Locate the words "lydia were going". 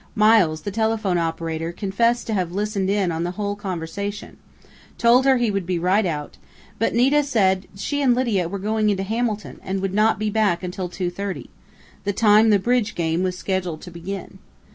8.15-8.89